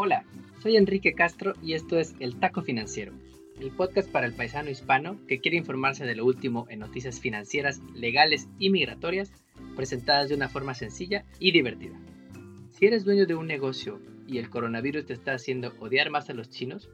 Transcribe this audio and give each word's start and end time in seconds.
Hola, 0.00 0.24
soy 0.62 0.76
Enrique 0.76 1.12
Castro 1.12 1.54
y 1.60 1.72
esto 1.72 1.98
es 1.98 2.14
El 2.20 2.38
Taco 2.38 2.62
Financiero, 2.62 3.12
el 3.60 3.72
podcast 3.72 4.08
para 4.08 4.26
el 4.26 4.32
paisano 4.32 4.70
hispano 4.70 5.18
que 5.26 5.40
quiere 5.40 5.56
informarse 5.56 6.06
de 6.06 6.14
lo 6.14 6.24
último 6.24 6.68
en 6.70 6.78
noticias 6.78 7.18
financieras, 7.18 7.80
legales 7.96 8.48
y 8.60 8.70
migratorias, 8.70 9.32
presentadas 9.74 10.28
de 10.28 10.36
una 10.36 10.48
forma 10.48 10.74
sencilla 10.74 11.24
y 11.40 11.50
divertida. 11.50 11.98
Si 12.70 12.86
eres 12.86 13.04
dueño 13.04 13.26
de 13.26 13.34
un 13.34 13.48
negocio 13.48 14.00
y 14.24 14.38
el 14.38 14.50
coronavirus 14.50 15.04
te 15.04 15.14
está 15.14 15.32
haciendo 15.32 15.74
odiar 15.80 16.10
más 16.10 16.30
a 16.30 16.34
los 16.34 16.48
chinos, 16.48 16.88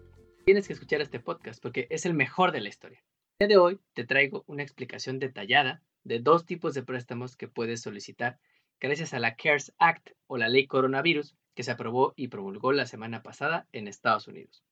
tienes 0.46 0.66
que 0.66 0.72
escuchar 0.72 1.02
este 1.02 1.20
podcast 1.20 1.62
porque 1.62 1.86
es 1.90 2.06
el 2.06 2.14
mejor 2.14 2.52
de 2.52 2.62
la 2.62 2.70
historia. 2.70 3.04
El 3.38 3.48
día 3.48 3.56
de 3.56 3.60
hoy 3.62 3.80
te 3.92 4.06
traigo 4.06 4.44
una 4.46 4.62
explicación 4.62 5.18
detallada 5.18 5.82
de 6.04 6.20
dos 6.20 6.46
tipos 6.46 6.72
de 6.72 6.82
préstamos 6.82 7.36
que 7.36 7.48
puedes 7.48 7.82
solicitar 7.82 8.38
gracias 8.80 9.12
a 9.12 9.18
la 9.18 9.36
CARES 9.36 9.74
Act 9.76 10.12
o 10.26 10.38
la 10.38 10.48
ley 10.48 10.66
coronavirus 10.66 11.36
que 11.54 11.62
se 11.62 11.70
aprobó 11.70 12.12
y 12.16 12.28
promulgó 12.28 12.72
la 12.72 12.86
semana 12.86 13.22
pasada 13.22 13.66
en 13.72 13.88
Estados 13.88 14.28
Unidos. 14.28 14.62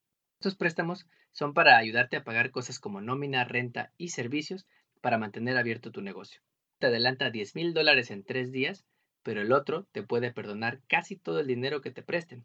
Estos 0.40 0.56
préstamos 0.56 1.06
son 1.30 1.54
para 1.54 1.78
ayudarte 1.78 2.16
a 2.16 2.24
pagar 2.24 2.50
cosas 2.50 2.78
como 2.78 3.00
nómina, 3.00 3.44
renta 3.44 3.92
y 3.96 4.08
servicios 4.08 4.66
para 5.00 5.18
mantener 5.18 5.56
abierto 5.56 5.92
tu 5.92 6.02
negocio. 6.02 6.42
Te 6.78 6.88
adelanta 6.88 7.30
10 7.30 7.54
mil 7.54 7.74
dólares 7.74 8.10
en 8.10 8.24
tres 8.24 8.50
días, 8.50 8.84
pero 9.22 9.40
el 9.40 9.52
otro 9.52 9.86
te 9.92 10.02
puede 10.02 10.32
perdonar 10.32 10.80
casi 10.88 11.16
todo 11.16 11.40
el 11.40 11.46
dinero 11.46 11.80
que 11.80 11.92
te 11.92 12.02
presten. 12.02 12.44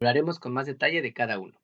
Hablaremos 0.00 0.38
con 0.38 0.52
más 0.52 0.66
detalle 0.66 1.02
de 1.02 1.12
cada 1.12 1.38
uno. 1.38 1.60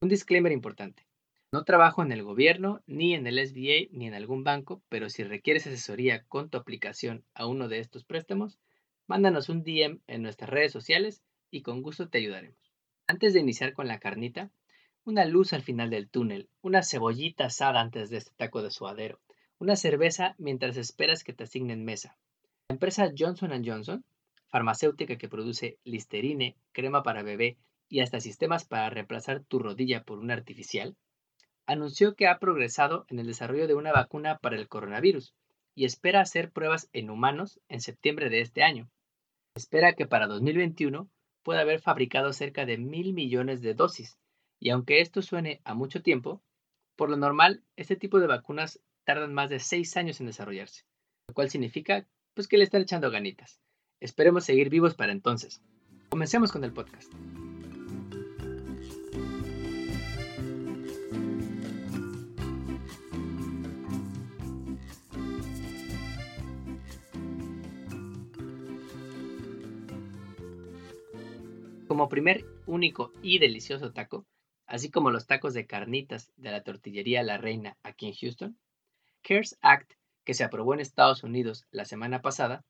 Un 0.00 0.08
disclaimer 0.08 0.52
importante. 0.52 1.06
No 1.52 1.62
trabajo 1.62 2.02
en 2.02 2.10
el 2.10 2.24
gobierno, 2.24 2.82
ni 2.86 3.14
en 3.14 3.28
el 3.28 3.38
SBA, 3.38 3.88
ni 3.92 4.08
en 4.08 4.14
algún 4.14 4.42
banco, 4.42 4.82
pero 4.88 5.08
si 5.08 5.22
requieres 5.22 5.66
asesoría 5.68 6.24
con 6.24 6.50
tu 6.50 6.58
aplicación 6.58 7.24
a 7.34 7.46
uno 7.46 7.68
de 7.68 7.78
estos 7.78 8.04
préstamos, 8.04 8.58
mándanos 9.06 9.48
un 9.48 9.62
DM 9.62 10.00
en 10.08 10.22
nuestras 10.22 10.50
redes 10.50 10.72
sociales 10.72 11.22
y 11.50 11.62
con 11.62 11.82
gusto 11.82 12.08
te 12.08 12.18
ayudaremos. 12.18 12.58
Antes 13.06 13.34
de 13.34 13.40
iniciar 13.40 13.72
con 13.72 13.86
la 13.86 14.00
carnita, 14.00 14.50
una 15.04 15.24
luz 15.26 15.52
al 15.52 15.62
final 15.62 15.90
del 15.90 16.08
túnel, 16.08 16.48
una 16.62 16.82
cebollita 16.82 17.46
asada 17.46 17.80
antes 17.80 18.08
de 18.10 18.16
este 18.16 18.32
taco 18.36 18.62
de 18.62 18.70
suadero, 18.70 19.20
una 19.58 19.76
cerveza 19.76 20.34
mientras 20.38 20.76
esperas 20.76 21.24
que 21.24 21.34
te 21.34 21.44
asignen 21.44 21.84
mesa. 21.84 22.16
La 22.68 22.74
empresa 22.74 23.12
Johnson 23.16 23.62
Johnson, 23.64 24.04
farmacéutica 24.48 25.16
que 25.16 25.28
produce 25.28 25.78
Listerine, 25.84 26.56
crema 26.72 27.02
para 27.02 27.22
bebé 27.22 27.58
y 27.88 28.00
hasta 28.00 28.20
sistemas 28.20 28.64
para 28.64 28.88
reemplazar 28.88 29.44
tu 29.44 29.58
rodilla 29.58 30.02
por 30.04 30.18
una 30.18 30.34
artificial, 30.34 30.96
anunció 31.66 32.14
que 32.14 32.26
ha 32.26 32.38
progresado 32.38 33.04
en 33.08 33.18
el 33.18 33.26
desarrollo 33.26 33.66
de 33.66 33.74
una 33.74 33.92
vacuna 33.92 34.38
para 34.38 34.56
el 34.56 34.68
coronavirus 34.68 35.34
y 35.74 35.84
espera 35.84 36.20
hacer 36.20 36.50
pruebas 36.50 36.88
en 36.92 37.10
humanos 37.10 37.60
en 37.68 37.80
septiembre 37.80 38.30
de 38.30 38.40
este 38.40 38.62
año. 38.62 38.88
Espera 39.54 39.92
que 39.94 40.06
para 40.06 40.26
2021 40.26 41.08
puede 41.44 41.60
haber 41.60 41.80
fabricado 41.80 42.32
cerca 42.32 42.66
de 42.66 42.78
mil 42.78 43.12
millones 43.12 43.60
de 43.62 43.74
dosis. 43.74 44.18
Y 44.58 44.70
aunque 44.70 45.00
esto 45.00 45.22
suene 45.22 45.60
a 45.64 45.74
mucho 45.74 46.02
tiempo, 46.02 46.42
por 46.96 47.10
lo 47.10 47.16
normal, 47.16 47.62
este 47.76 47.94
tipo 47.94 48.18
de 48.18 48.26
vacunas 48.26 48.80
tardan 49.04 49.32
más 49.32 49.50
de 49.50 49.60
seis 49.60 49.96
años 49.96 50.20
en 50.20 50.26
desarrollarse, 50.26 50.84
lo 51.28 51.34
cual 51.34 51.50
significa 51.50 52.08
pues 52.32 52.48
que 52.48 52.58
le 52.58 52.64
están 52.64 52.82
echando 52.82 53.10
ganitas. 53.10 53.60
Esperemos 54.00 54.44
seguir 54.44 54.70
vivos 54.70 54.94
para 54.94 55.12
entonces. 55.12 55.62
Comencemos 56.08 56.50
con 56.50 56.64
el 56.64 56.72
podcast. 56.72 57.12
Como 71.94 72.08
primer, 72.08 72.44
único 72.66 73.12
y 73.22 73.38
delicioso 73.38 73.92
taco, 73.92 74.26
así 74.66 74.90
como 74.90 75.12
los 75.12 75.28
tacos 75.28 75.54
de 75.54 75.64
carnitas 75.64 76.32
de 76.36 76.50
la 76.50 76.64
tortillería 76.64 77.22
La 77.22 77.38
Reina 77.38 77.76
aquí 77.84 78.08
en 78.08 78.14
Houston, 78.14 78.58
CARES 79.22 79.56
Act, 79.60 79.92
que 80.24 80.34
se 80.34 80.42
aprobó 80.42 80.74
en 80.74 80.80
Estados 80.80 81.22
Unidos 81.22 81.66
la 81.70 81.84
semana 81.84 82.20
pasada, 82.20 82.64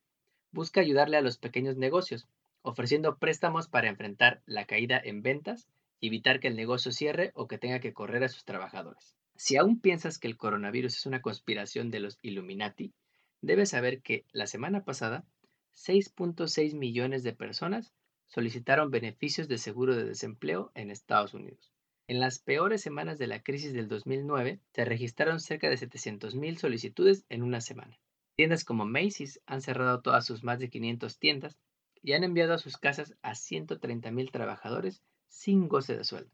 busca 0.51 0.83
ayudarle 0.83 1.17
a 1.17 1.23
los 1.23 1.39
pequeños 1.39 1.79
negocios, 1.79 2.29
ofreciendo 2.61 3.17
préstamos 3.17 3.67
para 3.67 3.89
enfrentar 3.89 4.43
la 4.45 4.67
caída 4.67 5.01
en 5.03 5.23
ventas 5.23 5.69
y 6.01 6.09
evitar 6.09 6.39
que 6.39 6.49
el 6.49 6.57
negocio 6.57 6.93
cierre 6.93 7.33
o 7.35 7.49
que 7.49 7.57
tenga 7.57 7.81
que 7.81 7.95
correr 7.95 8.25
a 8.25 8.29
sus 8.29 8.45
trabajadores. 8.45 9.17
Si 9.37 9.57
aún 9.57 9.81
piensas 9.81 10.19
que 10.19 10.29
el 10.29 10.37
coronavirus 10.37 10.99
es 10.99 11.07
una 11.07 11.23
conspiración 11.23 11.91
de 11.91 12.01
los 12.01 12.19
Illuminati, 12.21 12.93
debes 13.41 13.71
saber 13.71 14.03
que 14.03 14.27
la 14.33 14.47
semana 14.47 14.85
pasada 14.85 15.25
6.6 15.73 16.75
millones 16.75 17.23
de 17.23 17.33
personas 17.33 17.95
solicitaron 18.35 18.91
beneficios 18.91 19.47
de 19.47 19.59
seguro 19.59 19.95
de 19.95 20.05
desempleo 20.05 20.73
en 20.75 20.91
Estados 20.91 21.35
Unidos. 21.35 21.73
En 22.09 22.19
las 22.19 22.41
peores 22.41 22.83
semanas 22.83 23.17
de 23.17 23.29
la 23.29 23.45
crisis 23.45 23.73
del 23.73 23.87
2009, 23.87 24.59
se 24.73 24.85
registraron 24.85 25.39
cerca 25.39 25.71
de 25.71 25.77
700.000 25.77 26.59
solicitudes 26.59 27.25
en 27.29 27.45
una 27.45 27.61
semana. 27.61 27.97
Tiendas 28.37 28.65
como 28.65 28.87
Macy's 28.87 29.41
han 29.47 29.63
cerrado 29.63 30.03
todas 30.03 30.27
sus 30.27 30.43
más 30.43 30.59
de 30.59 30.69
500 30.69 31.17
tiendas 31.21 31.57
y 32.03 32.15
han 32.15 32.25
enviado 32.25 32.55
a 32.55 32.59
sus 32.59 32.77
casas 32.77 33.15
a 33.23 33.35
130.000 33.35 34.33
trabajadores 34.33 35.01
sin 35.29 35.69
goce 35.69 35.97
de 35.97 36.03
sueldo. 36.03 36.33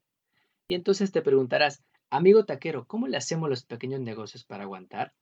Y 0.68 0.76
entonces 0.76 1.12
te 1.12 1.20
preguntarás, 1.20 1.84
amigo 2.08 2.46
taquero, 2.46 2.86
¿cómo 2.86 3.08
le 3.08 3.18
hacemos 3.18 3.50
los 3.50 3.64
pequeños 3.64 4.00
negocios 4.00 4.44
para 4.44 4.62
aguantar? 4.62 5.12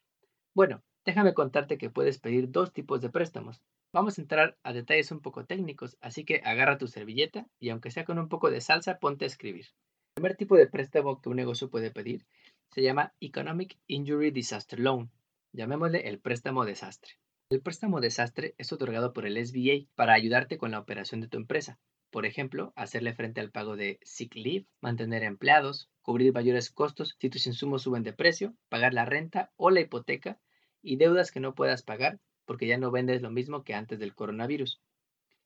Bueno, 0.59 0.83
déjame 1.05 1.35
contarte 1.35 1.79
que 1.79 1.89
puedes 1.89 2.19
pedir 2.19 2.51
dos 2.51 2.73
tipos 2.73 3.01
de 3.01 3.11
préstamos, 3.11 3.63
Vamos 3.93 4.19
a 4.19 4.23
entrar 4.23 4.59
a 4.65 4.73
detalles 4.73 5.13
un 5.13 5.21
poco 5.21 5.47
técnicos, 5.47 5.97
así 6.01 6.25
que 6.25 6.43
agarra 6.45 6.79
tu 6.79 6.89
servilleta 6.89 7.47
y 7.61 7.69
aunque 7.69 7.93
sea 7.93 8.05
con 8.05 8.19
un 8.19 8.29
poco 8.29 8.51
de 8.51 8.61
salsa, 8.61 8.99
ponte 8.99 9.25
a 9.25 9.29
escribir. 9.29 9.67
El 9.67 10.23
primer 10.23 10.37
tipo 10.37 10.57
de 10.57 10.67
préstamo 10.67 11.21
que 11.21 11.29
un 11.29 11.37
negocio 11.37 11.71
puede 11.71 11.93
pedir 11.93 12.27
se 12.73 12.83
llama 12.83 13.15
Economic 13.21 13.79
Injury 13.87 14.33
Disaster 14.33 14.81
Loan. 14.81 15.13
Llamémosle 15.53 16.09
el 16.09 16.19
préstamo 16.19 16.65
desastre. 16.65 17.13
El 17.51 17.63
préstamo 17.63 18.01
desastre 18.01 18.57
es 18.59 18.73
otorgado 18.73 19.13
por 19.13 19.27
el 19.27 19.37
SBA 19.47 19.87
para 19.95 20.15
ayudarte 20.15 20.59
con 20.59 20.73
la 20.73 20.81
operación 20.81 21.21
de 21.21 21.29
tu 21.29 21.39
empresa. 21.39 21.79
Por 22.11 22.27
ejemplo, 22.27 22.73
hacerle 22.75 23.15
frente 23.15 23.41
al 23.41 23.53
pago 23.53 23.77
de 23.77 24.01
sick 24.03 24.35
leave, 24.35 24.67
mantener 24.81 25.23
empleados, 25.23 25.89
cubrir 26.03 26.33
mayores 26.33 26.71
costos 26.71 27.15
si 27.21 27.31
tus 27.31 27.47
insumos 27.47 27.83
suben 27.83 28.03
de 28.03 28.13
precio, 28.13 28.57
pagar 28.69 28.93
la 28.93 29.05
renta 29.05 29.53
o 29.57 29.71
la 29.71 29.81
hipoteca 29.81 30.41
y 30.83 30.97
deudas 30.97 31.31
que 31.31 31.41
no 31.41 31.55
puedas 31.55 31.83
pagar 31.83 32.19
porque 32.45 32.67
ya 32.67 32.79
no 32.79 32.91
vendes 32.91 33.21
lo 33.21 33.31
mismo 33.31 33.63
que 33.63 33.75
antes 33.75 33.99
del 33.99 34.15
coronavirus. 34.15 34.81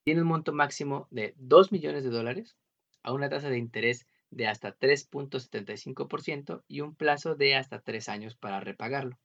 Tiene 0.04 0.22
un 0.22 0.28
monto 0.28 0.52
máximo 0.52 1.08
de 1.10 1.34
2 1.36 1.72
millones 1.72 2.04
de 2.04 2.10
dólares 2.10 2.56
a 3.02 3.12
una 3.12 3.28
tasa 3.28 3.50
de 3.50 3.58
interés 3.58 4.06
de 4.30 4.46
hasta 4.46 4.78
3.75% 4.78 6.62
y 6.68 6.80
un 6.80 6.94
plazo 6.94 7.34
de 7.34 7.56
hasta 7.56 7.80
3 7.80 8.08
años 8.08 8.36
para 8.36 8.60
repagarlo. 8.60 9.18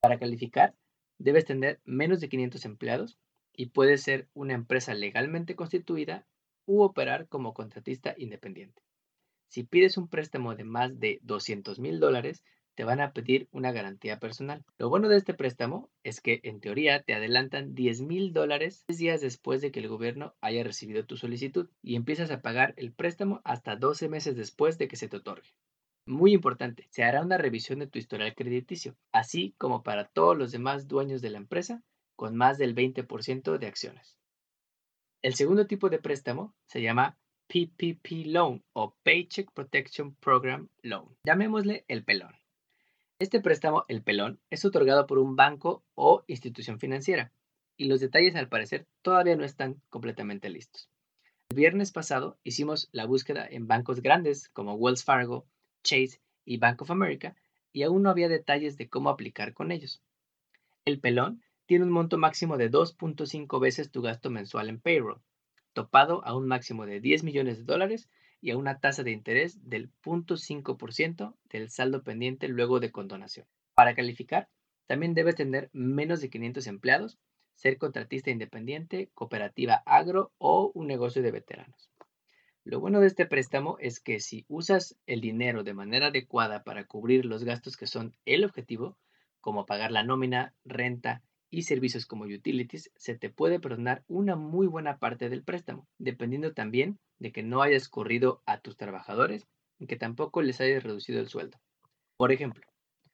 Para 0.00 0.18
calificar, 0.18 0.74
debes 1.18 1.44
tener 1.44 1.80
menos 1.84 2.20
de 2.20 2.28
500 2.28 2.64
empleados 2.64 3.18
y 3.52 3.66
puedes 3.66 4.02
ser 4.02 4.28
una 4.34 4.54
empresa 4.54 4.94
legalmente 4.94 5.56
constituida 5.56 6.26
u 6.66 6.82
operar 6.82 7.28
como 7.28 7.54
contratista 7.54 8.14
independiente. 8.18 8.82
Si 9.48 9.62
pides 9.62 9.96
un 9.96 10.08
préstamo 10.08 10.54
de 10.54 10.64
más 10.64 10.98
de 10.98 11.20
200 11.22 11.78
mil 11.78 12.00
dólares, 12.00 12.42
te 12.76 12.84
van 12.84 13.00
a 13.00 13.12
pedir 13.12 13.48
una 13.52 13.72
garantía 13.72 14.20
personal. 14.20 14.64
Lo 14.78 14.90
bueno 14.90 15.08
de 15.08 15.16
este 15.16 15.34
préstamo 15.34 15.90
es 16.04 16.20
que 16.20 16.40
en 16.44 16.60
teoría 16.60 17.02
te 17.02 17.14
adelantan 17.14 17.74
10 17.74 18.02
mil 18.02 18.32
dólares 18.32 18.84
días 18.86 19.22
después 19.22 19.62
de 19.62 19.72
que 19.72 19.80
el 19.80 19.88
gobierno 19.88 20.34
haya 20.42 20.62
recibido 20.62 21.04
tu 21.06 21.16
solicitud 21.16 21.68
y 21.82 21.96
empiezas 21.96 22.30
a 22.30 22.42
pagar 22.42 22.74
el 22.76 22.92
préstamo 22.92 23.40
hasta 23.44 23.76
12 23.76 24.08
meses 24.10 24.36
después 24.36 24.76
de 24.78 24.88
que 24.88 24.96
se 24.96 25.08
te 25.08 25.16
otorgue. 25.16 25.48
Muy 26.06 26.34
importante, 26.34 26.86
se 26.90 27.02
hará 27.02 27.22
una 27.22 27.38
revisión 27.38 27.78
de 27.80 27.86
tu 27.88 27.98
historial 27.98 28.34
crediticio, 28.34 28.94
así 29.10 29.54
como 29.58 29.82
para 29.82 30.06
todos 30.06 30.36
los 30.36 30.52
demás 30.52 30.86
dueños 30.86 31.22
de 31.22 31.30
la 31.30 31.38
empresa 31.38 31.82
con 32.14 32.36
más 32.36 32.58
del 32.58 32.74
20% 32.74 33.58
de 33.58 33.66
acciones. 33.66 34.18
El 35.22 35.34
segundo 35.34 35.66
tipo 35.66 35.88
de 35.88 35.98
préstamo 35.98 36.54
se 36.66 36.82
llama 36.82 37.18
PPP 37.48 38.26
Loan 38.26 38.62
o 38.74 38.94
Paycheck 39.02 39.50
Protection 39.52 40.14
Program 40.16 40.68
Loan. 40.82 41.16
Llamémosle 41.24 41.84
el 41.88 42.04
pelón. 42.04 42.34
Este 43.18 43.40
préstamo, 43.40 43.86
el 43.88 44.02
pelón, 44.02 44.40
es 44.50 44.66
otorgado 44.66 45.06
por 45.06 45.18
un 45.18 45.36
banco 45.36 45.82
o 45.94 46.22
institución 46.26 46.78
financiera 46.78 47.32
y 47.78 47.86
los 47.86 48.00
detalles 48.00 48.36
al 48.36 48.50
parecer 48.50 48.86
todavía 49.00 49.36
no 49.36 49.44
están 49.44 49.80
completamente 49.88 50.50
listos. 50.50 50.90
El 51.48 51.56
viernes 51.56 51.92
pasado 51.92 52.38
hicimos 52.44 52.90
la 52.92 53.06
búsqueda 53.06 53.46
en 53.48 53.66
bancos 53.66 54.02
grandes 54.02 54.50
como 54.50 54.74
Wells 54.74 55.02
Fargo, 55.02 55.46
Chase 55.82 56.20
y 56.44 56.58
Bank 56.58 56.82
of 56.82 56.90
America 56.90 57.34
y 57.72 57.84
aún 57.84 58.02
no 58.02 58.10
había 58.10 58.28
detalles 58.28 58.76
de 58.76 58.90
cómo 58.90 59.08
aplicar 59.08 59.54
con 59.54 59.72
ellos. 59.72 60.02
El 60.84 61.00
pelón 61.00 61.42
tiene 61.64 61.86
un 61.86 61.92
monto 61.92 62.18
máximo 62.18 62.58
de 62.58 62.70
2.5 62.70 63.58
veces 63.60 63.90
tu 63.90 64.02
gasto 64.02 64.28
mensual 64.28 64.68
en 64.68 64.78
payroll, 64.78 65.22
topado 65.72 66.22
a 66.26 66.36
un 66.36 66.46
máximo 66.46 66.84
de 66.84 67.00
10 67.00 67.24
millones 67.24 67.56
de 67.56 67.64
dólares 67.64 68.10
y 68.40 68.50
a 68.50 68.56
una 68.56 68.78
tasa 68.80 69.02
de 69.02 69.12
interés 69.12 69.68
del 69.68 69.90
0.5% 70.02 71.34
del 71.50 71.70
saldo 71.70 72.02
pendiente 72.02 72.48
luego 72.48 72.80
de 72.80 72.92
condonación. 72.92 73.46
Para 73.74 73.94
calificar, 73.94 74.48
también 74.86 75.14
debes 75.14 75.34
tener 75.34 75.70
menos 75.72 76.20
de 76.20 76.30
500 76.30 76.66
empleados, 76.66 77.18
ser 77.54 77.78
contratista 77.78 78.30
independiente, 78.30 79.10
cooperativa 79.14 79.82
agro 79.86 80.32
o 80.38 80.70
un 80.74 80.86
negocio 80.86 81.22
de 81.22 81.32
veteranos. 81.32 81.90
Lo 82.64 82.80
bueno 82.80 83.00
de 83.00 83.06
este 83.06 83.26
préstamo 83.26 83.76
es 83.80 84.00
que 84.00 84.20
si 84.20 84.44
usas 84.48 84.96
el 85.06 85.20
dinero 85.20 85.62
de 85.62 85.74
manera 85.74 86.08
adecuada 86.08 86.64
para 86.64 86.84
cubrir 86.84 87.24
los 87.24 87.44
gastos 87.44 87.76
que 87.76 87.86
son 87.86 88.14
el 88.24 88.44
objetivo, 88.44 88.96
como 89.40 89.66
pagar 89.66 89.92
la 89.92 90.02
nómina, 90.02 90.52
renta 90.64 91.22
y 91.50 91.62
servicios 91.62 92.06
como 92.06 92.24
utilities, 92.24 92.90
se 92.96 93.16
te 93.16 93.30
puede 93.30 93.60
perdonar 93.60 94.04
una 94.08 94.36
muy 94.36 94.66
buena 94.66 94.98
parte 94.98 95.28
del 95.28 95.42
préstamo, 95.42 95.86
dependiendo 95.98 96.52
también 96.52 96.98
de 97.18 97.32
que 97.32 97.42
no 97.42 97.62
hayas 97.62 97.88
corrido 97.88 98.42
a 98.46 98.60
tus 98.60 98.76
trabajadores 98.76 99.46
y 99.78 99.86
que 99.86 99.96
tampoco 99.96 100.42
les 100.42 100.60
hayas 100.60 100.82
reducido 100.82 101.20
el 101.20 101.28
sueldo. 101.28 101.58
Por 102.16 102.32
ejemplo, 102.32 102.66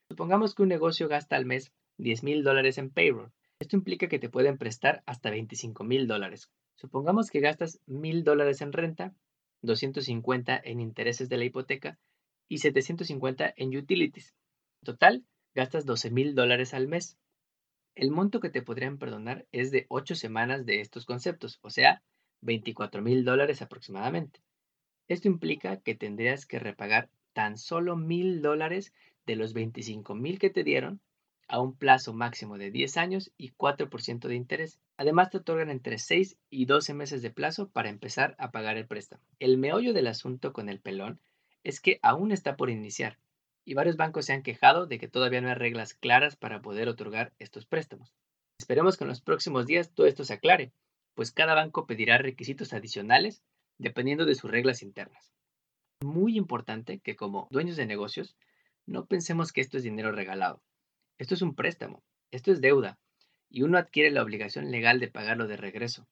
supongamos 0.08 0.54
que 0.54 0.62
un 0.62 0.68
negocio 0.68 1.08
gasta 1.08 1.36
al 1.36 1.46
mes 1.46 1.72
10 1.98 2.22
mil 2.22 2.42
dólares 2.42 2.78
en 2.78 2.90
payroll. 2.90 3.32
Esto 3.58 3.76
implica 3.76 4.08
que 4.08 4.18
te 4.18 4.28
pueden 4.28 4.58
prestar 4.58 5.02
hasta 5.06 5.30
25 5.30 5.84
mil 5.84 6.06
dólares. 6.06 6.50
Supongamos 6.74 7.30
que 7.30 7.40
gastas 7.40 7.80
mil 7.86 8.24
dólares 8.24 8.60
en 8.60 8.72
renta 8.72 9.14
250 9.62 10.60
en 10.64 10.80
intereses 10.80 11.28
de 11.28 11.36
la 11.36 11.44
hipoteca 11.44 11.98
y 12.48 12.58
750 12.58 13.54
en 13.56 13.76
utilities. 13.76 14.34
En 14.80 14.86
total, 14.86 15.24
gastas 15.54 15.86
12 15.86 16.10
mil 16.10 16.34
dólares 16.34 16.74
al 16.74 16.88
mes. 16.88 17.16
El 17.94 18.10
monto 18.10 18.40
que 18.40 18.48
te 18.48 18.62
podrían 18.62 18.96
perdonar 18.96 19.46
es 19.52 19.70
de 19.70 19.86
8 19.88 20.14
semanas 20.14 20.64
de 20.64 20.80
estos 20.80 21.04
conceptos, 21.04 21.58
o 21.62 21.70
sea, 21.70 22.02
24 22.40 23.02
mil 23.02 23.24
dólares 23.24 23.60
aproximadamente. 23.60 24.40
Esto 25.08 25.28
implica 25.28 25.76
que 25.76 25.94
tendrías 25.94 26.46
que 26.46 26.58
repagar 26.58 27.10
tan 27.34 27.58
solo 27.58 27.96
mil 27.96 28.40
dólares 28.40 28.94
de 29.26 29.36
los 29.36 29.52
25 29.52 30.14
mil 30.14 30.38
que 30.38 30.48
te 30.48 30.64
dieron 30.64 31.00
a 31.48 31.60
un 31.60 31.76
plazo 31.76 32.14
máximo 32.14 32.56
de 32.56 32.70
10 32.70 32.96
años 32.96 33.30
y 33.36 33.50
4% 33.50 34.26
de 34.26 34.36
interés. 34.36 34.80
Además, 34.96 35.30
te 35.30 35.36
otorgan 35.36 35.68
entre 35.68 35.98
6 35.98 36.38
y 36.48 36.64
12 36.64 36.94
meses 36.94 37.20
de 37.20 37.30
plazo 37.30 37.68
para 37.68 37.90
empezar 37.90 38.34
a 38.38 38.50
pagar 38.52 38.78
el 38.78 38.86
préstamo. 38.86 39.22
El 39.38 39.58
meollo 39.58 39.92
del 39.92 40.06
asunto 40.06 40.54
con 40.54 40.70
el 40.70 40.80
pelón 40.80 41.20
es 41.62 41.78
que 41.80 41.98
aún 42.02 42.32
está 42.32 42.56
por 42.56 42.70
iniciar 42.70 43.18
y 43.64 43.74
varios 43.74 43.96
bancos 43.96 44.26
se 44.26 44.32
han 44.32 44.42
quejado 44.42 44.86
de 44.86 44.98
que 44.98 45.08
todavía 45.08 45.40
no 45.40 45.48
hay 45.48 45.54
reglas 45.54 45.94
claras 45.94 46.36
para 46.36 46.62
poder 46.62 46.88
otorgar 46.88 47.32
estos 47.38 47.66
préstamos. 47.66 48.14
Esperemos 48.58 48.96
que 48.96 49.04
en 49.04 49.08
los 49.08 49.20
próximos 49.20 49.66
días 49.66 49.92
todo 49.92 50.06
esto 50.06 50.24
se 50.24 50.34
aclare, 50.34 50.72
pues 51.14 51.32
cada 51.32 51.54
banco 51.54 51.86
pedirá 51.86 52.18
requisitos 52.18 52.72
adicionales 52.72 53.42
dependiendo 53.78 54.24
de 54.24 54.34
sus 54.34 54.50
reglas 54.50 54.82
internas. 54.82 55.32
Muy 56.02 56.36
importante 56.36 57.00
que 57.00 57.16
como 57.16 57.48
dueños 57.50 57.76
de 57.76 57.86
negocios 57.86 58.36
no 58.86 59.06
pensemos 59.06 59.52
que 59.52 59.60
esto 59.60 59.76
es 59.76 59.82
dinero 59.82 60.12
regalado. 60.12 60.62
Esto 61.18 61.34
es 61.34 61.42
un 61.42 61.54
préstamo, 61.54 62.02
esto 62.30 62.50
es 62.50 62.60
deuda, 62.60 62.98
y 63.48 63.62
uno 63.62 63.78
adquiere 63.78 64.10
la 64.10 64.22
obligación 64.22 64.70
legal 64.70 64.98
de 64.98 65.08
pagarlo 65.08 65.46
de 65.46 65.56
regreso, 65.56 66.08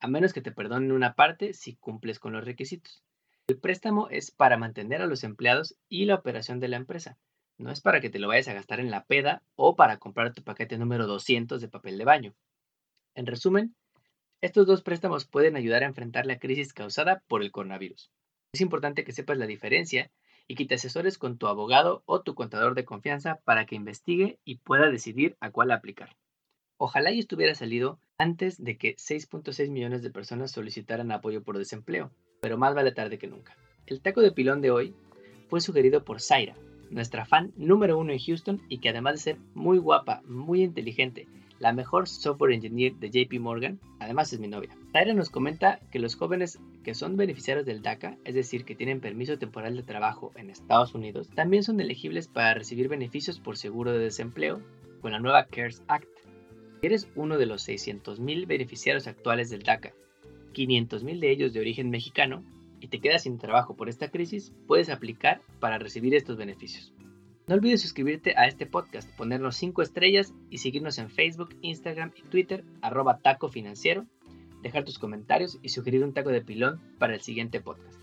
a 0.00 0.06
menos 0.06 0.32
que 0.32 0.40
te 0.40 0.52
perdonen 0.52 0.92
una 0.92 1.14
parte 1.14 1.52
si 1.52 1.74
cumples 1.76 2.18
con 2.18 2.32
los 2.32 2.44
requisitos. 2.44 3.02
El 3.46 3.58
préstamo 3.58 4.08
es 4.08 4.30
para 4.30 4.56
mantener 4.56 5.02
a 5.02 5.06
los 5.06 5.22
empleados 5.22 5.76
y 5.90 6.06
la 6.06 6.14
operación 6.14 6.60
de 6.60 6.68
la 6.68 6.76
empresa. 6.76 7.18
No 7.58 7.70
es 7.70 7.82
para 7.82 8.00
que 8.00 8.08
te 8.08 8.18
lo 8.18 8.28
vayas 8.28 8.48
a 8.48 8.54
gastar 8.54 8.80
en 8.80 8.90
la 8.90 9.04
peda 9.04 9.42
o 9.54 9.76
para 9.76 9.98
comprar 9.98 10.32
tu 10.32 10.42
paquete 10.42 10.78
número 10.78 11.06
200 11.06 11.60
de 11.60 11.68
papel 11.68 11.98
de 11.98 12.06
baño. 12.06 12.34
En 13.14 13.26
resumen, 13.26 13.76
estos 14.40 14.66
dos 14.66 14.82
préstamos 14.82 15.26
pueden 15.26 15.56
ayudar 15.56 15.82
a 15.82 15.86
enfrentar 15.86 16.24
la 16.24 16.38
crisis 16.38 16.72
causada 16.72 17.22
por 17.28 17.42
el 17.42 17.52
coronavirus. 17.52 18.10
Es 18.54 18.62
importante 18.62 19.04
que 19.04 19.12
sepas 19.12 19.36
la 19.36 19.46
diferencia 19.46 20.10
y 20.48 20.54
que 20.54 20.64
te 20.64 20.76
asesores 20.76 21.18
con 21.18 21.36
tu 21.36 21.46
abogado 21.46 22.02
o 22.06 22.22
tu 22.22 22.34
contador 22.34 22.74
de 22.74 22.86
confianza 22.86 23.40
para 23.44 23.66
que 23.66 23.74
investigue 23.74 24.38
y 24.44 24.56
pueda 24.56 24.90
decidir 24.90 25.36
a 25.40 25.50
cuál 25.50 25.70
aplicar. 25.70 26.16
Ojalá 26.78 27.12
y 27.12 27.18
estuviera 27.18 27.54
salido 27.54 28.00
antes 28.16 28.62
de 28.62 28.78
que 28.78 28.96
6.6 28.96 29.70
millones 29.70 30.02
de 30.02 30.10
personas 30.10 30.50
solicitaran 30.50 31.12
apoyo 31.12 31.42
por 31.42 31.58
desempleo, 31.58 32.10
pero 32.44 32.58
más 32.58 32.74
vale 32.74 32.92
tarde 32.92 33.16
que 33.16 33.26
nunca. 33.26 33.56
El 33.86 34.02
taco 34.02 34.20
de 34.20 34.30
pilón 34.30 34.60
de 34.60 34.70
hoy 34.70 34.92
fue 35.48 35.62
sugerido 35.62 36.04
por 36.04 36.20
Zaira, 36.20 36.54
nuestra 36.90 37.24
fan 37.24 37.54
número 37.56 37.96
uno 37.96 38.12
en 38.12 38.18
Houston 38.18 38.60
y 38.68 38.80
que 38.80 38.90
además 38.90 39.14
de 39.14 39.20
ser 39.20 39.38
muy 39.54 39.78
guapa, 39.78 40.20
muy 40.26 40.62
inteligente 40.62 41.26
la 41.58 41.72
mejor 41.72 42.06
software 42.06 42.52
engineer 42.52 42.96
de 42.96 43.08
JP 43.08 43.40
Morgan, 43.40 43.80
además 43.98 44.30
es 44.34 44.40
mi 44.40 44.48
novia. 44.48 44.76
Tyra 44.92 45.14
nos 45.14 45.30
comenta 45.30 45.80
que 45.90 45.98
los 45.98 46.16
jóvenes 46.16 46.58
que 46.82 46.94
son 46.94 47.16
beneficiarios 47.16 47.64
del 47.64 47.80
DACA, 47.80 48.18
es 48.26 48.34
decir, 48.34 48.66
que 48.66 48.74
tienen 48.74 49.00
permiso 49.00 49.38
temporal 49.38 49.74
de 49.74 49.82
trabajo 49.82 50.30
en 50.36 50.50
Estados 50.50 50.94
Unidos, 50.94 51.30
también 51.34 51.62
son 51.62 51.80
elegibles 51.80 52.28
para 52.28 52.52
recibir 52.52 52.88
beneficios 52.88 53.40
por 53.40 53.56
seguro 53.56 53.90
de 53.90 54.00
desempleo 54.00 54.60
con 55.00 55.12
la 55.12 55.18
nueva 55.18 55.46
CARES 55.46 55.82
Act. 55.88 56.10
Eres 56.82 57.08
uno 57.14 57.38
de 57.38 57.46
los 57.46 57.66
600.000 57.66 58.46
beneficiarios 58.46 59.06
actuales 59.06 59.48
del 59.48 59.62
DACA, 59.62 59.94
500.000 60.54 61.18
de 61.18 61.30
ellos 61.30 61.52
de 61.52 61.60
origen 61.60 61.90
mexicano, 61.90 62.42
y 62.80 62.88
te 62.88 63.00
quedas 63.00 63.22
sin 63.22 63.38
trabajo 63.38 63.76
por 63.76 63.88
esta 63.88 64.10
crisis, 64.10 64.52
puedes 64.66 64.88
aplicar 64.88 65.40
para 65.60 65.78
recibir 65.78 66.14
estos 66.14 66.36
beneficios. 66.36 66.92
No 67.46 67.54
olvides 67.54 67.82
suscribirte 67.82 68.34
a 68.36 68.46
este 68.46 68.66
podcast, 68.66 69.10
ponernos 69.16 69.56
5 69.56 69.82
estrellas 69.82 70.32
y 70.50 70.58
seguirnos 70.58 70.98
en 70.98 71.10
Facebook, 71.10 71.56
Instagram 71.60 72.12
y 72.16 72.22
Twitter, 72.22 72.64
arroba 72.80 73.18
taco 73.18 73.48
financiero, 73.48 74.06
dejar 74.62 74.84
tus 74.84 74.98
comentarios 74.98 75.58
y 75.62 75.68
sugerir 75.70 76.04
un 76.04 76.14
taco 76.14 76.30
de 76.30 76.40
pilón 76.40 76.80
para 76.98 77.14
el 77.14 77.20
siguiente 77.20 77.60
podcast. 77.60 78.00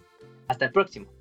Hasta 0.48 0.66
el 0.66 0.72
próximo. 0.72 1.21